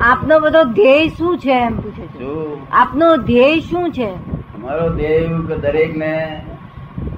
[0.00, 2.70] આપનો બધો ધ્યેય શું છે એમ પૂછે છે?
[2.70, 4.10] આપનો ધ્યેય શું છે?
[4.10, 6.44] અમારો ધ્યેય કે દરેક ને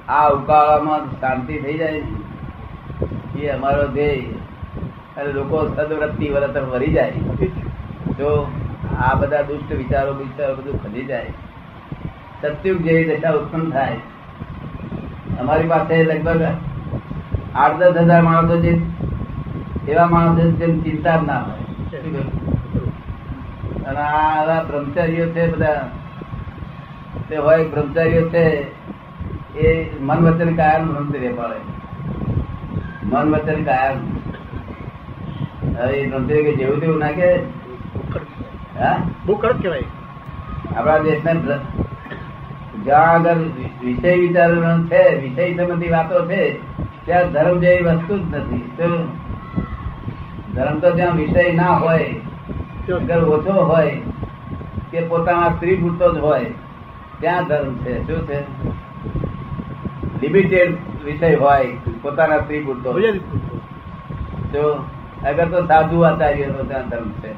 [0.09, 2.01] આ ઉકાળામાં શાંતિ થઈ જાય
[3.39, 4.21] એ અમારો ધ્યેય.
[5.17, 7.11] અને લોકો સદવૃત્તિ વરત વરી જાય.
[8.17, 8.51] જો
[8.99, 11.25] આ બધા દુષ્ટ વિચારો વિચારો બધું ખલી જાય.
[12.41, 13.97] સત્યુગ જેવી દશા ઉત્પન્ન થાય.
[15.39, 16.45] અમારી પાસે લગભગ
[17.55, 18.81] આઠ દસ હજાર માણસો જે
[19.87, 21.63] એવા માણસ જેમ ચિંતા જ ના હોય.
[23.85, 25.89] અને આ બ્રહ્મચારીઓ છે બધા
[27.29, 28.45] તે હોય બ્રહ્મચારીઓ છે
[29.59, 31.59] એ મન વચન કાયમ બ્રહ્મચર્ય પાડે
[33.03, 33.97] મન વચન કાયમ.
[35.77, 37.35] હવે બ્રહ્મચર્ય જેવું તેવું નાખે
[38.79, 38.97] હા?
[39.25, 39.83] બહુ કડક કહેવાય.
[40.75, 41.33] આપણા દેશના
[42.83, 43.35] જ્યાં આગળ
[43.83, 46.53] વિષય વિચારણ છે વિષય સંબંધી વાતો છે
[47.05, 48.71] ત્યાં ધર્મ જેવી વસ્તુ જ નથી.
[48.77, 49.07] તો
[50.55, 52.15] ધર્મ તો જ્યાં વિષય ના હોય
[52.93, 54.01] અગર ઓછો હોય
[54.91, 56.45] કે પોતાના સ્ત્રી પૂરતો જ હોય
[57.19, 58.07] ત્યાં ધર્મ છે.
[58.07, 58.39] શું છે?
[60.21, 62.99] લિમિટેડ વિષય હોય પોતાના સ્ત્રી પૂરતો
[64.53, 64.73] જો
[65.29, 67.33] અગર તો સાધુ આચાર્ય તો ત્યાં ધર્મ છે.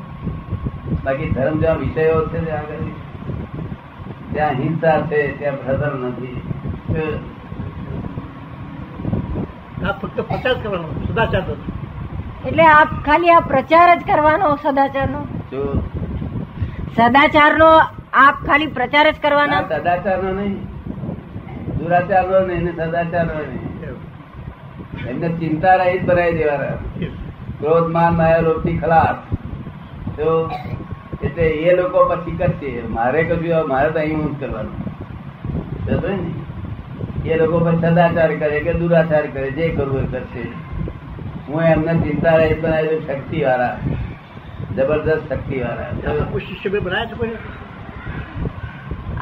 [1.05, 2.75] બાકી ધર્મ જ્યાં વિષયો છે ત્યાં આગળ
[4.33, 6.41] ત્યાં હિંસા છે ત્યાં ભ્રધર નથી.
[10.01, 11.84] ફક્ત પચાસ કરવાનો સદાચાર નથી.
[12.47, 15.21] એટલે આપ ખાલી આ પ્રચાર જ કરવાનો સદાચારનો?
[15.51, 15.63] જો.
[16.97, 17.69] સદાચારનો
[18.13, 19.61] આપ ખાલી પ્રચાર જ કરવાના?
[19.61, 20.55] સદાચાર નો નહીં.
[21.79, 23.65] દુરાચાર નો નહીં ને સદાચાર નો નહીં
[25.09, 26.77] એમને ચિંતા રહી બનાવી દેવાના.
[27.59, 29.17] ક્રોધ માન માયા લોભથી ખલાસ.
[30.17, 30.51] તો
[31.23, 34.77] એટલે એ લોકો પછી કરશે મારે કશું મારે તો અહીં હું જ કરવાનું
[35.87, 37.33] ને?
[37.33, 40.45] એ લોકો પછી સદાચાર કરે કે દુરાચાર કરે જે કરવું એ કરશે.
[41.47, 43.75] હું એમને ચિંતા રહી બનાવી શક્તિ વાળા
[44.77, 47.37] જબરદસ્ત શક્તિ વાળા કોઈ શિષ્ય બે બનાયા છે કોઈ?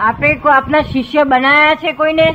[0.07, 2.28] આપે આપના શિષ્ય બનાયા છે કોઈને?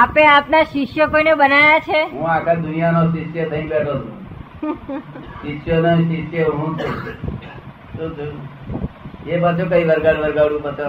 [0.00, 2.00] આપે આપના શિષ્ય કોઈને બનાયા છે?
[2.14, 4.16] હું આખા દુનિયાનો શિષ્ય થઈ બેઠો છું.
[5.42, 6.94] શિષ્યનો શિષ્ય હું છું.
[9.26, 10.84] એ પાછું કઈ વરગાડ વરગાડું પાછળ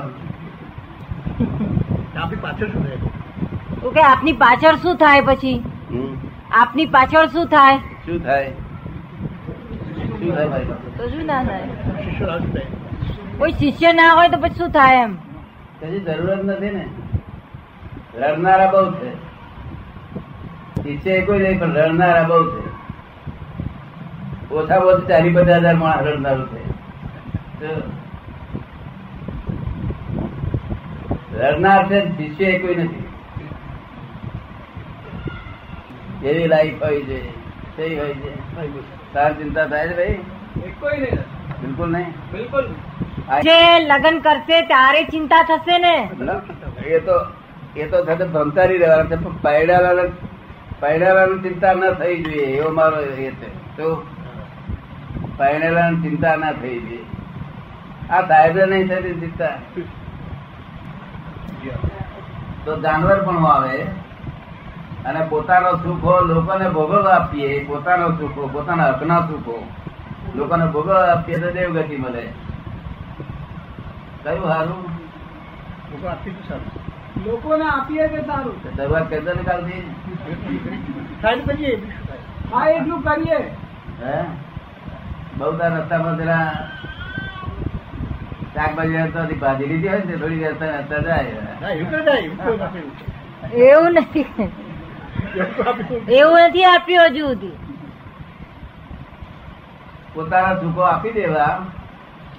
[2.18, 3.00] આપની પાછળ શું થાય?
[3.96, 5.56] કે આપની પાછળ શું થાય પછી?
[5.92, 6.12] હમ?
[6.52, 7.78] આપની પાછળ શું થાય?
[7.78, 8.50] શું થાય?
[10.20, 10.64] શું થાય
[10.98, 11.68] તો શું ના થાય?
[13.38, 15.16] કોઈ શિષ્ય ના હોય તો પછી શું થાય એમ?
[15.82, 16.86] પછી જરૂરત નથી ને.
[18.20, 19.12] રડનારા બહુ છે.
[20.84, 22.72] શિષ્ય એ કોઈ નહીં પણ રડનારા બહુ છે.
[24.54, 26.62] ઓછા ઓછા ચારી પચાસ હજાર માણસ રડનારું છે.
[27.60, 27.68] તો
[31.38, 33.11] રડનાર છે શિષ્ય કોઈ નથી.
[36.30, 37.20] એવી લાઈફ હોય છે
[37.76, 38.32] સહી હોય છે.
[39.14, 40.18] તાર ચિંતા થાય છે ભાઈ?
[41.62, 42.10] બિલકુલ નહીં.
[42.32, 42.66] બિલકુલ
[43.48, 45.96] જે લગ્ન કરશે ત્યારે ચિંતા થશે ને.
[46.96, 47.16] એ તો
[47.78, 50.10] એ તો થશે ભમતારી રહેવાના છે પણ પૈડાવાળા
[50.82, 53.50] પૈડાવાળાની ચિંતા ના થઈ જોઈએ એવો મારો એ છે.
[53.78, 53.88] તો
[55.38, 57.06] પૈડાવાળાની ચિંતા ના થઈ જોઈએ.
[58.12, 59.56] આ સાહેબ નહીં થતી ચિંતા?
[62.66, 63.76] તો જાનવર પણ આવે
[65.06, 69.56] અને પોતાનો સુખો લોકોને ભોગવવા આપીએ પોતાનો સુખો પોતાના હકના સુખો.
[70.36, 72.24] લોકોને ભોગવવા આપીએ તો દેવગતિ મળે.
[74.24, 74.84] કયું સારું
[75.92, 78.56] તો લોકોને આપીએ કે સારું?
[78.78, 79.84] શરૂઆત કરી દો કાલથી.
[81.22, 81.74] થાય કરીએ?
[82.54, 83.40] હા એટલું કરીએ.
[84.04, 84.16] હે?
[85.38, 86.48] બહુ તાર રસ્તામાં જરા
[88.54, 91.36] શાકભાજી રસ્તાથી ભાજી લીધી હોય ને થોડી રસ્તા જાય.
[93.68, 94.26] એવું નથી
[96.10, 97.58] એવું નથી આપ્યું હજુ સુધી.
[100.14, 101.66] પોતાના સુખો આપી દેવા.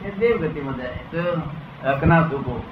[0.07, 2.65] એ દેવ ગતિમાં જાય હકના સુખો